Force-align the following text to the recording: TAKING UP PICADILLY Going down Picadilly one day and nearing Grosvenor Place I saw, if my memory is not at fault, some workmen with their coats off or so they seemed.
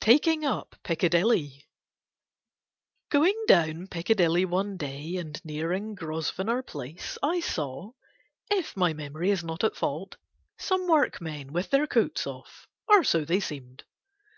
TAKING 0.00 0.42
UP 0.46 0.74
PICADILLY 0.84 1.66
Going 3.10 3.34
down 3.46 3.88
Picadilly 3.88 4.46
one 4.46 4.78
day 4.78 5.16
and 5.16 5.38
nearing 5.44 5.94
Grosvenor 5.94 6.62
Place 6.62 7.18
I 7.22 7.40
saw, 7.40 7.90
if 8.50 8.74
my 8.74 8.94
memory 8.94 9.30
is 9.30 9.44
not 9.44 9.62
at 9.62 9.76
fault, 9.76 10.16
some 10.56 10.86
workmen 10.88 11.52
with 11.52 11.68
their 11.68 11.86
coats 11.86 12.26
off 12.26 12.66
or 12.88 13.04
so 13.04 13.26
they 13.26 13.38
seemed. 13.40 13.84